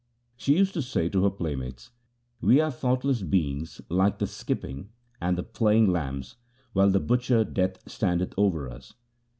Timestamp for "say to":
0.81-1.21